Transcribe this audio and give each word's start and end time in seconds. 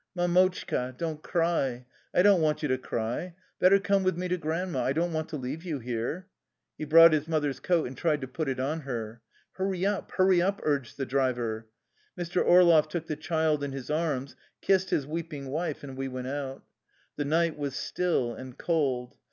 ^^ 0.17 0.19
Mdmotchka, 0.25 0.97
don't 0.97 1.21
cry. 1.21 1.85
I 2.11 2.23
don't 2.23 2.41
want 2.41 2.63
you 2.63 2.69
to 2.69 2.77
cry. 2.79 3.35
Better 3.59 3.77
come 3.79 4.01
with 4.01 4.17
me 4.17 4.27
to 4.29 4.37
Grandma. 4.39 4.83
I 4.85 4.93
don't 4.93 5.13
want 5.13 5.29
to 5.29 5.35
leave 5.37 5.63
you 5.63 5.77
here." 5.77 6.25
He 6.75 6.85
brought 6.85 7.13
his 7.13 7.27
mother's 7.27 7.59
coat 7.59 7.85
and 7.85 7.95
tried 7.95 8.21
to 8.21 8.27
put 8.27 8.49
it 8.49 8.59
on 8.59 8.79
her." 8.79 9.21
Hurry 9.57 9.85
up, 9.85 10.11
hurry 10.13 10.41
up," 10.41 10.59
urged 10.63 10.97
the 10.97 11.05
driver. 11.05 11.67
Mr. 12.17 12.43
Orloff 12.43 12.89
took 12.89 13.05
the 13.05 13.15
child 13.15 13.63
in 13.63 13.73
his 13.73 13.91
arms, 13.91 14.35
kissed 14.59 14.89
his 14.89 15.05
weep 15.05 15.31
ing 15.35 15.49
wife, 15.51 15.83
and 15.83 15.95
we 15.95 16.07
went 16.07 16.25
out. 16.29 16.63
The 17.15 17.25
night 17.25 17.55
was 17.55 17.75
still 17.75 18.33
and 18.33 18.57
cold. 18.57 19.13